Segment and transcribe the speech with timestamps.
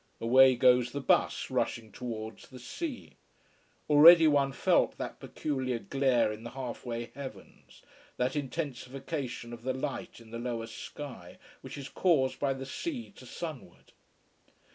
[0.19, 3.17] Away goes the bus, rushing towards the sea.
[3.87, 7.83] Already one felt that peculiar glare in the half way heavens,
[8.17, 13.11] that intensification of the light in the lower sky, which is caused by the sea
[13.11, 13.91] to sunward.